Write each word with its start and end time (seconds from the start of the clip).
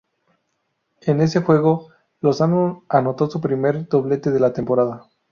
En 1.03 1.21
ese 1.21 1.43
juego, 1.43 1.89
Lozano 2.21 2.83
anotó 2.89 3.29
su 3.29 3.39
primer 3.39 3.87
doblete 3.87 4.31
de 4.31 4.39
la 4.39 4.51
temporada. 4.51 5.07